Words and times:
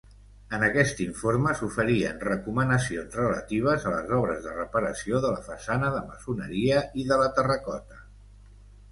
En 0.57 0.63
aquest 0.67 1.01
informe 1.03 1.51
s'oferien 1.57 2.23
recomanacions 2.27 3.17
relatives 3.19 3.85
a 3.89 3.93
les 3.95 4.13
obres 4.19 4.41
de 4.45 4.53
reparació 4.55 5.19
de 5.25 5.31
la 5.35 5.43
façana 5.49 5.91
de 5.97 6.01
maçoneria 6.07 6.79
i 7.03 7.05
de 7.13 7.19
la 7.25 7.29
terracota. 7.37 8.01